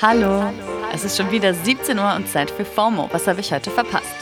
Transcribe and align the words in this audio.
Hallo. 0.00 0.52
Es 0.92 1.04
ist 1.04 1.16
schon 1.16 1.30
wieder 1.30 1.54
17 1.54 1.98
Uhr 1.98 2.14
und 2.14 2.28
Zeit 2.28 2.50
für 2.50 2.64
FOMO. 2.64 3.08
Was 3.12 3.26
habe 3.26 3.40
ich 3.40 3.52
heute 3.52 3.70
verpasst? 3.70 4.14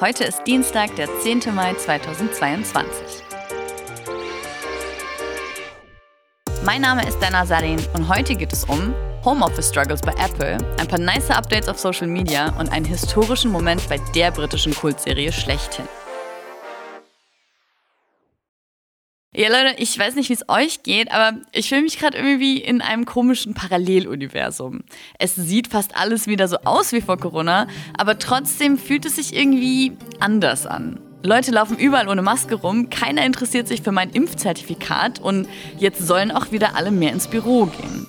Heute 0.00 0.24
ist 0.24 0.44
Dienstag, 0.46 0.94
der 0.96 1.08
10. 1.20 1.42
Mai 1.54 1.74
2022. 1.74 3.24
Mein 6.64 6.82
Name 6.82 7.06
ist 7.08 7.18
Dana 7.20 7.46
Sarin 7.46 7.80
und 7.94 8.08
heute 8.08 8.34
geht 8.34 8.52
es 8.52 8.64
um 8.64 8.94
Homeoffice 9.24 9.70
Struggles 9.70 10.02
bei 10.02 10.12
Apple, 10.12 10.58
ein 10.78 10.86
paar 10.86 10.98
nice 10.98 11.30
Updates 11.30 11.68
auf 11.68 11.78
Social 11.78 12.06
Media 12.06 12.52
und 12.58 12.70
einen 12.70 12.84
historischen 12.84 13.50
Moment 13.50 13.88
bei 13.88 13.98
der 14.14 14.30
britischen 14.32 14.74
Kultserie 14.74 15.32
schlechthin. 15.32 15.88
Ja, 19.38 19.50
Leute, 19.50 19.74
ich 19.76 19.98
weiß 19.98 20.14
nicht, 20.14 20.30
wie 20.30 20.32
es 20.32 20.48
euch 20.48 20.82
geht, 20.82 21.12
aber 21.12 21.36
ich 21.52 21.68
fühle 21.68 21.82
mich 21.82 21.98
gerade 21.98 22.16
irgendwie 22.16 22.56
in 22.56 22.80
einem 22.80 23.04
komischen 23.04 23.52
Paralleluniversum. 23.52 24.80
Es 25.18 25.36
sieht 25.36 25.68
fast 25.68 25.94
alles 25.94 26.26
wieder 26.26 26.48
so 26.48 26.56
aus 26.64 26.92
wie 26.92 27.02
vor 27.02 27.18
Corona, 27.18 27.66
aber 27.98 28.18
trotzdem 28.18 28.78
fühlt 28.78 29.04
es 29.04 29.16
sich 29.16 29.36
irgendwie 29.36 29.92
anders 30.20 30.64
an. 30.64 30.98
Leute 31.22 31.50
laufen 31.50 31.76
überall 31.76 32.08
ohne 32.08 32.22
Maske 32.22 32.54
rum, 32.54 32.88
keiner 32.88 33.26
interessiert 33.26 33.68
sich 33.68 33.82
für 33.82 33.92
mein 33.92 34.08
Impfzertifikat 34.08 35.20
und 35.20 35.46
jetzt 35.76 36.06
sollen 36.06 36.30
auch 36.30 36.50
wieder 36.50 36.74
alle 36.74 36.90
mehr 36.90 37.12
ins 37.12 37.28
Büro 37.28 37.66
gehen. 37.66 38.06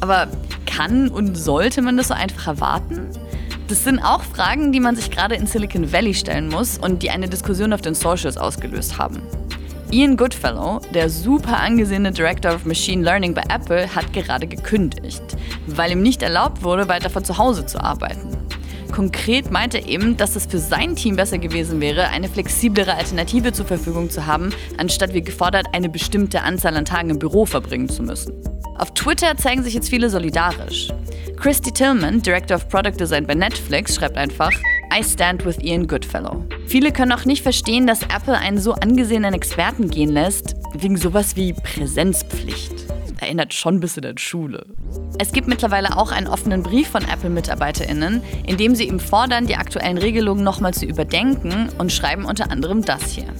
Aber 0.00 0.26
kann 0.66 1.10
und 1.10 1.36
sollte 1.36 1.80
man 1.80 1.96
das 1.96 2.08
so 2.08 2.14
einfach 2.14 2.48
erwarten? 2.48 3.08
Das 3.68 3.84
sind 3.84 4.00
auch 4.00 4.24
Fragen, 4.24 4.72
die 4.72 4.80
man 4.80 4.96
sich 4.96 5.12
gerade 5.12 5.36
in 5.36 5.46
Silicon 5.46 5.92
Valley 5.92 6.14
stellen 6.14 6.48
muss 6.48 6.76
und 6.76 7.04
die 7.04 7.10
eine 7.10 7.28
Diskussion 7.28 7.72
auf 7.72 7.82
den 7.82 7.94
Socials 7.94 8.36
ausgelöst 8.36 8.98
haben. 8.98 9.22
Ian 9.92 10.16
Goodfellow, 10.16 10.80
der 10.94 11.10
super 11.10 11.58
angesehene 11.58 12.12
Director 12.12 12.54
of 12.54 12.64
Machine 12.64 13.02
Learning 13.02 13.34
bei 13.34 13.42
Apple, 13.48 13.92
hat 13.92 14.12
gerade 14.12 14.46
gekündigt, 14.46 15.22
weil 15.66 15.90
ihm 15.90 16.02
nicht 16.02 16.22
erlaubt 16.22 16.62
wurde, 16.62 16.86
weiter 16.86 17.10
von 17.10 17.24
zu 17.24 17.38
Hause 17.38 17.66
zu 17.66 17.82
arbeiten. 17.82 18.36
Konkret 18.92 19.50
meinte 19.50 19.78
er 19.78 19.88
eben, 19.88 20.16
dass 20.16 20.36
es 20.36 20.46
für 20.46 20.58
sein 20.58 20.94
Team 20.94 21.16
besser 21.16 21.38
gewesen 21.38 21.80
wäre, 21.80 22.08
eine 22.08 22.28
flexiblere 22.28 22.94
Alternative 22.94 23.52
zur 23.52 23.66
Verfügung 23.66 24.10
zu 24.10 24.26
haben, 24.26 24.50
anstatt 24.78 25.12
wie 25.12 25.22
gefordert 25.22 25.66
eine 25.72 25.88
bestimmte 25.88 26.42
Anzahl 26.42 26.76
an 26.76 26.84
Tagen 26.84 27.10
im 27.10 27.18
Büro 27.18 27.44
verbringen 27.44 27.88
zu 27.88 28.04
müssen. 28.04 28.32
Auf 28.78 28.94
Twitter 28.94 29.36
zeigen 29.36 29.64
sich 29.64 29.74
jetzt 29.74 29.90
viele 29.90 30.08
solidarisch. 30.08 30.88
Christy 31.36 31.72
Tillman, 31.72 32.22
Director 32.22 32.56
of 32.56 32.68
Product 32.68 32.98
Design 33.00 33.26
bei 33.26 33.34
Netflix, 33.34 33.96
schreibt 33.96 34.16
einfach, 34.16 34.52
I 34.92 35.04
stand 35.04 35.44
with 35.44 35.58
Ian 35.62 35.86
Goodfellow. 35.86 36.44
Viele 36.66 36.90
können 36.90 37.12
auch 37.12 37.24
nicht 37.24 37.42
verstehen, 37.42 37.86
dass 37.86 38.02
Apple 38.02 38.36
einen 38.36 38.58
so 38.58 38.72
angesehenen 38.72 39.34
Experten 39.34 39.88
gehen 39.88 40.10
lässt, 40.10 40.56
wegen 40.74 40.96
sowas 40.96 41.36
wie 41.36 41.52
Präsenzpflicht. 41.52 42.72
Erinnert 43.20 43.54
schon 43.54 43.76
ein 43.76 43.80
bisschen 43.80 44.04
an 44.04 44.18
Schule. 44.18 44.66
Es 45.18 45.30
gibt 45.30 45.46
mittlerweile 45.46 45.96
auch 45.96 46.10
einen 46.10 46.26
offenen 46.26 46.64
Brief 46.64 46.88
von 46.88 47.04
Apple-MitarbeiterInnen, 47.04 48.20
in 48.44 48.56
dem 48.56 48.74
sie 48.74 48.88
ihm 48.88 48.98
fordern, 48.98 49.46
die 49.46 49.56
aktuellen 49.56 49.98
Regelungen 49.98 50.42
nochmal 50.42 50.74
zu 50.74 50.86
überdenken 50.86 51.68
und 51.78 51.92
schreiben 51.92 52.24
unter 52.24 52.50
anderem 52.50 52.84
das 52.84 53.12
hier. 53.12 53.32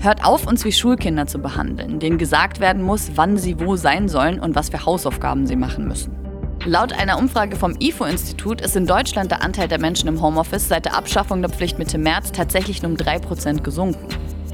Hört 0.00 0.24
auf, 0.24 0.46
uns 0.46 0.66
wie 0.66 0.72
Schulkinder 0.72 1.26
zu 1.26 1.38
behandeln, 1.38 1.98
denen 1.98 2.18
gesagt 2.18 2.60
werden 2.60 2.82
muss, 2.82 3.12
wann 3.14 3.38
sie 3.38 3.58
wo 3.58 3.76
sein 3.76 4.08
sollen 4.08 4.38
und 4.38 4.54
was 4.54 4.68
für 4.68 4.84
Hausaufgaben 4.84 5.46
sie 5.46 5.56
machen 5.56 5.88
müssen. 5.88 6.19
Laut 6.66 6.92
einer 6.92 7.18
Umfrage 7.18 7.56
vom 7.56 7.74
IFO-Institut 7.80 8.60
ist 8.60 8.76
in 8.76 8.86
Deutschland 8.86 9.30
der 9.30 9.42
Anteil 9.42 9.66
der 9.66 9.80
Menschen 9.80 10.08
im 10.08 10.20
Homeoffice 10.20 10.68
seit 10.68 10.84
der 10.84 10.94
Abschaffung 10.94 11.40
der 11.40 11.50
Pflicht 11.50 11.78
Mitte 11.78 11.96
März 11.96 12.32
tatsächlich 12.32 12.84
um 12.84 12.96
3% 12.96 13.62
gesunken. 13.62 14.06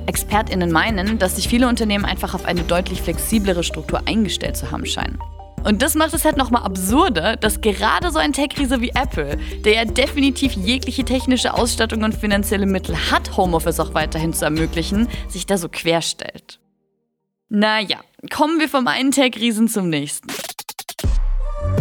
ExpertInnen 0.07 0.71
meinen, 0.71 1.19
dass 1.19 1.35
sich 1.35 1.49
viele 1.49 1.67
Unternehmen 1.67 2.05
einfach 2.05 2.35
auf 2.35 2.45
eine 2.45 2.63
deutlich 2.63 3.03
flexiblere 3.03 3.65
Struktur 3.65 4.03
eingestellt 4.07 4.57
zu 4.57 4.71
haben 4.71 4.87
scheinen. 4.87 5.19
Und 5.65 5.83
das 5.83 5.97
macht 5.97 6.15
es 6.15 6.25
halt 6.25 6.37
nochmal 6.37 6.63
absurder, 6.63 7.35
dass 7.35 7.61
gerade 7.61 8.13
so 8.13 8.21
ein 8.21 8.33
Tech-Riese 8.33 8.81
wie 8.81 8.91
Apple, 8.91 9.37
der 9.65 9.73
ja 9.73 9.85
definitiv 9.85 10.53
jegliche 10.53 11.05
technische 11.05 11.55
Ausstattung 11.55 12.05
und 12.05 12.15
finanzielle 12.15 12.67
Mittel 12.67 12.95
hat, 13.11 13.37
Homeoffice 13.37 13.81
auch 13.81 13.95
weiterhin 13.95 14.33
zu 14.33 14.45
ermöglichen, 14.45 15.09
sich 15.29 15.45
da 15.45 15.59
so 15.59 15.69
querstellt. 15.69 16.61
Naja, 17.49 17.99
kommen 18.33 18.61
wir 18.61 18.69
vom 18.69 18.87
einen 18.87 19.11
Tech-Riesen 19.11 19.67
zum 19.67 19.89
nächsten. 19.89 20.29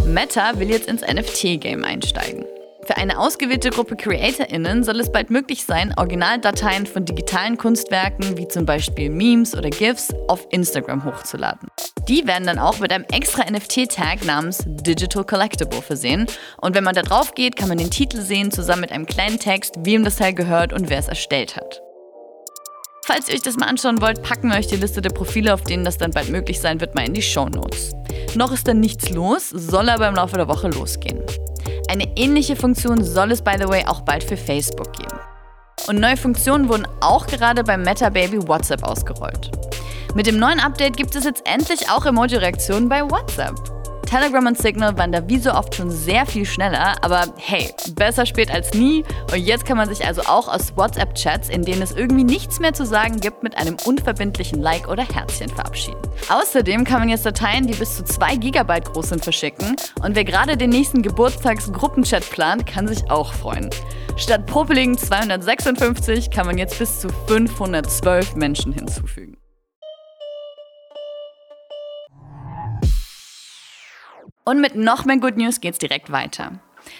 Meta 0.06 0.60
will 0.60 0.70
jetzt 0.70 0.88
ins 0.88 1.02
NFT-Game 1.02 1.84
einsteigen. 1.84 2.46
Für 2.86 2.98
eine 2.98 3.18
ausgewählte 3.18 3.72
Gruppe 3.72 3.96
CreatorInnen 3.96 4.84
soll 4.84 5.00
es 5.00 5.12
bald 5.12 5.32
möglich 5.32 5.66
sein, 5.66 5.94
Originaldateien 5.98 6.86
von 6.86 7.04
digitalen 7.04 7.58
Kunstwerken 7.58 8.38
wie 8.38 8.48
zum 8.48 8.68
Beispiel 8.68 9.10
Memes 9.10 9.56
oder 9.56 9.72
GIFs 9.72 10.14
auf 10.28 10.46
Instagram 10.52 11.04
hochzuladen. 11.04 11.68
Die 12.08 12.28
werden 12.28 12.46
dann 12.46 12.60
auch 12.60 12.80
mit 12.80 12.92
einem 12.92 13.06
extra 13.12 13.50
NFT-Tag 13.50 14.24
namens 14.24 14.64
Digital 14.68 15.24
Collectible 15.24 15.82
versehen. 15.82 16.28
Und 16.62 16.76
wenn 16.76 16.84
man 16.84 16.94
da 16.94 17.02
drauf 17.02 17.34
geht, 17.34 17.56
kann 17.56 17.70
man 17.70 17.80
den 17.80 17.90
Titel 17.90 18.22
sehen, 18.22 18.52
zusammen 18.52 18.82
mit 18.82 18.92
einem 18.92 19.08
kleinen 19.08 19.40
Text, 19.40 19.74
wem 19.80 20.04
das 20.04 20.18
Teil 20.18 20.36
gehört 20.36 20.72
und 20.72 20.92
wer 20.92 21.00
es 21.00 21.08
erstellt 21.08 21.56
hat. 21.56 21.82
Falls 23.04 23.30
ihr 23.30 23.36
euch 23.36 23.42
das 23.42 23.58
mal 23.58 23.68
anschauen 23.68 24.02
wollt, 24.02 24.22
packen 24.22 24.50
wir 24.50 24.58
euch 24.58 24.68
die 24.68 24.76
Liste 24.76 25.02
der 25.02 25.12
Profile, 25.12 25.56
auf 25.56 25.62
denen 25.62 25.86
das 25.86 25.98
dann 25.98 26.12
bald 26.12 26.30
möglich 26.30 26.60
sein 26.60 26.80
wird, 26.82 26.94
mal 26.94 27.08
in 27.08 27.14
die 27.14 27.22
Show 27.24 27.50
Notes. 27.50 27.96
Noch 28.36 28.52
ist 28.52 28.68
dann 28.68 28.82
nichts 28.82 29.10
los, 29.10 29.50
soll 29.50 29.90
aber 29.90 30.10
im 30.10 30.16
Laufe 30.16 30.36
der 30.36 30.48
Woche 30.48 30.68
losgehen. 30.68 31.22
Eine 31.90 32.18
ähnliche 32.18 32.56
Funktion 32.56 33.04
soll 33.04 33.32
es, 33.32 33.42
by 33.42 33.54
the 33.58 33.68
way, 33.68 33.86
auch 33.86 34.02
bald 34.02 34.24
für 34.24 34.36
Facebook 34.36 34.92
geben. 34.94 35.20
Und 35.88 36.00
neue 36.00 36.18
Funktionen 36.18 36.68
wurden 36.68 36.88
auch 37.00 37.28
gerade 37.28 37.64
beim 37.64 37.84
Meta 37.84 38.10
Baby 38.10 38.46
WhatsApp 38.46 38.84
ausgerollt. 38.84 39.52
Mit 40.16 40.28
dem 40.28 40.38
neuen 40.38 40.60
Update 40.60 40.98
gibt 40.98 41.16
es 41.16 41.24
jetzt 41.24 41.44
endlich 41.46 41.90
auch 41.90 42.06
Emoji-Reaktionen 42.06 42.90
bei 42.90 43.04
WhatsApp. 43.04 43.75
Telegram 44.16 44.46
und 44.46 44.58
Signal 44.58 44.98
waren 44.98 45.12
da 45.12 45.28
wie 45.28 45.40
so 45.40 45.52
oft 45.52 45.76
schon 45.76 45.92
sehr 45.92 46.26
viel 46.26 46.46
schneller, 46.46 46.96
aber 47.04 47.26
hey, 47.36 47.70
besser 47.96 48.26
spät 48.26 48.50
als 48.50 48.74
nie. 48.74 49.04
Und 49.34 49.40
jetzt 49.40 49.66
kann 49.66 49.76
man 49.76 49.90
sich 49.90 50.08
also 50.08 50.22
auch 50.22 50.48
aus 50.48 50.78
WhatsApp-Chats, 50.78 51.50
in 51.50 51.64
denen 51.64 51.82
es 51.82 51.92
irgendwie 51.92 52.24
nichts 52.24 52.62
mehr 52.62 52.72
zu 52.74 52.86
sagen 52.86 53.20
gibt, 53.20 53.44
mit 53.44 53.58
einem 53.58 53.76
unverbindlichen 53.84 54.62
Like 54.62 54.88
oder 54.88 55.04
Herzchen 55.04 55.50
verabschieden. 55.50 56.00
Außerdem 56.30 56.86
kann 56.86 57.00
man 57.00 57.10
jetzt 57.10 57.26
Dateien, 57.26 57.68
die 57.68 57.74
bis 57.74 57.98
zu 57.98 58.06
2 58.06 58.38
GB 58.38 58.80
groß 58.86 59.10
sind, 59.10 59.22
verschicken. 59.22 59.76
Und 60.02 60.16
wer 60.16 60.24
gerade 60.24 60.56
den 60.56 60.70
nächsten 60.70 61.02
Geburtstagsgruppenchat 61.02 62.30
plant, 62.30 62.66
kann 62.66 62.88
sich 62.88 63.12
auch 63.12 63.34
freuen. 63.34 63.70
Statt 64.16 64.46
popeligen 64.46 64.98
256 64.98 66.32
kann 66.32 66.46
man 66.46 66.58
jetzt 66.58 66.80
bis 66.80 67.02
zu 67.02 67.10
512 67.28 68.38
Menschen 68.38 68.72
hinzufügen. 68.72 69.36
Und 74.48 74.62
mit 74.62 74.76
noch 74.76 75.06
mehr 75.06 75.18
Good 75.18 75.38
News 75.38 75.60
geht's 75.60 75.80
direkt 75.80 76.12
weiter. 76.12 76.52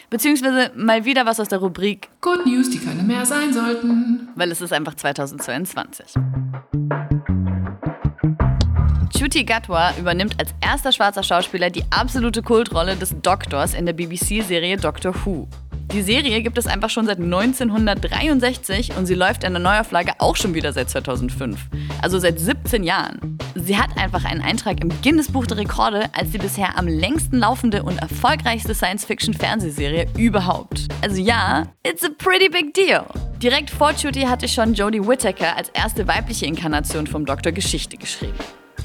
Beziehungsweise 0.10 0.72
mal 0.76 1.06
wieder 1.06 1.28
was 1.28 1.40
aus 1.40 1.48
der 1.48 1.60
Rubrik 1.60 2.10
Good 2.20 2.44
News, 2.48 2.72
die 2.72 2.80
keine 2.80 3.04
mehr 3.04 3.24
sein 3.24 3.54
sollten. 3.54 4.30
Weil 4.36 4.52
es 4.52 4.62
ist 4.62 4.74
einfach 4.74 4.96
2022. 4.96 6.16
Chuti 9.16 9.44
Gatwa 9.44 9.94
übernimmt 10.00 10.40
als 10.40 10.56
erster 10.60 10.92
schwarzer 10.92 11.22
Schauspieler 11.22 11.70
die 11.70 11.84
absolute 11.92 12.42
Kultrolle 12.42 12.96
des 12.96 13.16
Doktors 13.22 13.76
in 13.76 13.86
der 13.86 13.94
BBC-Serie 13.94 14.78
Doctor 14.78 15.14
Who. 15.24 15.48
Die 15.94 16.02
Serie 16.02 16.42
gibt 16.42 16.58
es 16.58 16.66
einfach 16.66 16.90
schon 16.90 17.06
seit 17.06 17.20
1963 17.20 18.98
und 18.98 19.06
sie 19.06 19.14
läuft 19.14 19.44
in 19.44 19.54
der 19.54 19.62
Neuauflage 19.62 20.14
auch 20.18 20.36
schon 20.36 20.56
wieder 20.56 20.74
seit 20.74 20.90
2005. 20.90 21.60
Also 22.02 22.18
seit 22.18 22.40
17 22.40 22.84
Jahren. 22.84 23.35
Sie 23.56 23.78
hat 23.78 23.98
einfach 23.98 24.26
einen 24.26 24.42
Eintrag 24.42 24.82
im 24.82 24.90
Guinness 25.02 25.32
Buch 25.32 25.48
der 25.48 25.58
Rekorde 25.58 26.10
als 26.14 26.32
die 26.32 26.38
bisher 26.38 26.78
am 26.78 26.88
längsten 26.88 27.38
laufende 27.38 27.84
und 27.84 27.98
erfolgreichste 28.00 28.76
Science-Fiction-Fernsehserie 28.76 30.08
überhaupt. 30.18 30.90
Also 31.02 31.22
ja, 31.22 31.64
it's 31.84 32.04
a 32.04 32.10
pretty 32.18 32.50
big 32.50 32.74
deal. 32.74 33.06
Direkt 33.42 33.70
vor 33.70 33.94
Chuti 33.94 34.24
hatte 34.24 34.50
schon 34.50 34.74
Jodie 34.74 35.08
Whittaker 35.08 35.56
als 35.56 35.70
erste 35.70 36.06
weibliche 36.06 36.46
Inkarnation 36.46 37.08
vom 37.08 37.26
Doktor 37.26 37.54
Geschichte 37.54 37.96
geschrieben 37.96 38.36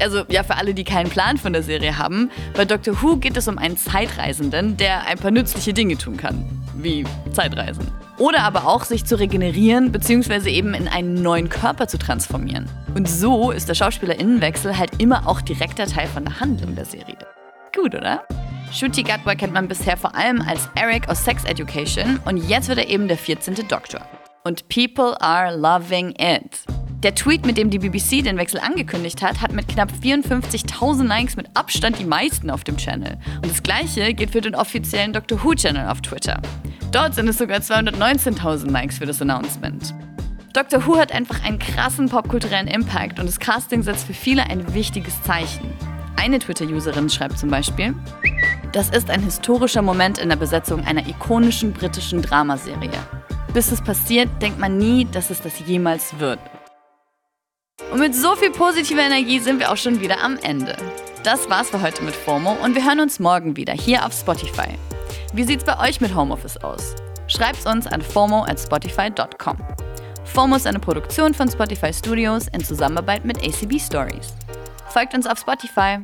also 0.01 0.25
ja, 0.29 0.43
für 0.43 0.57
alle, 0.57 0.75
die 0.75 0.85
keinen 0.85 1.11
Plan 1.11 1.37
von 1.37 1.53
der 1.53 1.63
Serie 1.63 1.99
haben, 1.99 2.31
bei 2.55 2.65
Doctor 2.65 3.03
Who 3.03 3.17
geht 3.17 3.37
es 3.37 3.49
um 3.49 3.59
einen 3.59 3.77
Zeitreisenden, 3.77 4.77
der 4.77 5.07
ein 5.07 5.19
paar 5.19 5.31
nützliche 5.31 5.73
Dinge 5.73 5.97
tun 5.99 6.17
kann. 6.17 6.45
Wie 6.75 7.05
Zeitreisen. 7.33 7.87
Oder 8.19 8.43
aber 8.43 8.67
auch 8.67 8.85
sich 8.85 9.05
zu 9.05 9.19
regenerieren, 9.19 9.93
beziehungsweise 9.93 10.51
eben 10.51 10.75
in 10.75 10.89
einen 10.89 11.23
neuen 11.23 11.49
Körper 11.49 11.89
zu 11.89 11.99
transformieren. 11.99 12.69
Und 12.95 13.09
so 13.09 13.51
ist 13.51 13.69
der 13.69 13.75
Schauspielerinnenwechsel 13.75 14.77
halt 14.77 15.01
immer 15.01 15.27
auch 15.27 15.41
direkter 15.41 15.87
Teil 15.87 16.07
von 16.07 16.25
der 16.25 16.41
Handlung 16.41 16.75
der 16.75 16.85
Serie. 16.85 17.19
Gut, 17.75 17.95
oder? 17.95 18.23
Shuti 18.73 19.03
Gatwa 19.03 19.35
kennt 19.35 19.53
man 19.53 19.69
bisher 19.69 19.97
vor 19.97 20.15
allem 20.15 20.43
als 20.43 20.69
Eric 20.75 21.09
aus 21.09 21.25
Sex 21.25 21.45
Education 21.45 22.21
und 22.25 22.37
jetzt 22.37 22.69
wird 22.69 22.79
er 22.79 22.89
eben 22.89 23.09
der 23.09 23.17
14. 23.17 23.67
Doktor. 23.69 24.01
Und 24.45 24.69
people 24.69 25.21
are 25.21 25.57
loving 25.57 26.15
it. 26.19 26.80
Der 27.03 27.15
Tweet, 27.15 27.47
mit 27.47 27.57
dem 27.57 27.71
die 27.71 27.79
BBC 27.79 28.23
den 28.23 28.37
Wechsel 28.37 28.61
angekündigt 28.61 29.23
hat, 29.23 29.41
hat 29.41 29.53
mit 29.53 29.69
knapp 29.69 29.91
54.000 30.03 31.05
Likes 31.05 31.35
mit 31.35 31.47
Abstand 31.55 31.99
die 31.99 32.05
meisten 32.05 32.51
auf 32.51 32.63
dem 32.63 32.77
Channel. 32.77 33.17
Und 33.37 33.51
das 33.51 33.63
gleiche 33.63 34.13
gilt 34.13 34.33
für 34.33 34.43
den 34.43 34.55
offiziellen 34.55 35.15
Doctor 35.15 35.43
Who-Channel 35.43 35.89
auf 35.89 36.03
Twitter. 36.03 36.43
Dort 36.93 37.15
sind 37.15 37.27
es 37.29 37.39
sogar 37.39 37.61
219.000 37.61 38.71
Likes 38.71 38.99
für 38.99 39.07
das 39.07 39.23
Announcement. 39.23 39.95
Doctor 40.53 40.87
Who 40.87 40.99
hat 40.99 41.11
einfach 41.11 41.43
einen 41.43 41.59
krassen 41.59 42.11
popkulturellen 42.11 42.69
Impact 42.69 43.19
und 43.19 43.27
das 43.27 43.39
Casting 43.39 43.83
setzt 43.83 44.07
für 44.07 44.13
viele 44.13 44.43
ein 44.43 44.75
wichtiges 44.75 45.23
Zeichen. 45.23 45.73
Eine 46.17 46.39
Twitter-Userin 46.39 47.09
schreibt 47.09 47.39
zum 47.39 47.49
Beispiel, 47.49 47.95
das 48.73 48.91
ist 48.91 49.09
ein 49.09 49.23
historischer 49.23 49.81
Moment 49.81 50.19
in 50.19 50.29
der 50.29 50.37
Besetzung 50.37 50.85
einer 50.85 51.07
ikonischen 51.09 51.73
britischen 51.73 52.21
Dramaserie. 52.21 52.91
Bis 53.55 53.73
es 53.73 53.81
passiert, 53.81 54.29
denkt 54.43 54.59
man 54.59 54.77
nie, 54.77 55.07
dass 55.07 55.31
es 55.31 55.41
das 55.41 55.61
jemals 55.61 56.19
wird. 56.19 56.39
Und 57.91 57.99
mit 57.99 58.15
so 58.15 58.37
viel 58.37 58.51
positiver 58.51 59.03
Energie 59.03 59.41
sind 59.41 59.59
wir 59.59 59.71
auch 59.71 59.77
schon 59.77 60.01
wieder 60.01 60.23
am 60.23 60.39
Ende. 60.39 60.77
Das 61.25 61.51
war's 61.51 61.71
für 61.71 61.83
heute 61.83 62.03
mit 62.05 62.15
FOMO 62.15 62.53
und 62.63 62.75
wir 62.75 62.85
hören 62.85 63.01
uns 63.01 63.19
morgen 63.19 63.57
wieder 63.57 63.73
hier 63.73 64.07
auf 64.07 64.13
Spotify. 64.13 64.79
Wie 65.33 65.45
sieht's 65.45 65.65
bei 65.65 65.79
euch 65.79 66.01
mit 66.01 66.15
Homeoffice 66.15 66.57
aus? 66.59 66.95
Schreibt's 67.27 67.67
uns 67.67 67.87
an 67.87 68.01
FOMO 68.01 68.45
at 68.45 68.61
spotify.com. 68.61 69.59
FOMO 70.25 70.57
ist 70.57 70.67
eine 70.67 70.79
Produktion 70.79 71.35
von 71.35 71.51
Spotify 71.51 71.93
Studios 71.93 72.47
in 72.49 72.65
Zusammenarbeit 72.65 73.25
mit 73.25 73.39
ACB 73.39 73.81
Stories. 73.81 74.35
Folgt 74.89 75.15
uns 75.15 75.27
auf 75.27 75.39
Spotify. 75.39 75.99